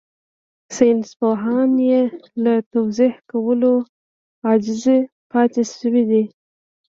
[0.75, 2.01] ساينسپوهان يې
[2.43, 3.73] له توضيح کولو
[4.45, 4.83] عاجز
[5.31, 6.23] پاتې شوي دي.